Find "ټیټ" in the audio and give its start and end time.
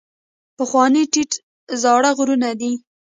1.11-1.31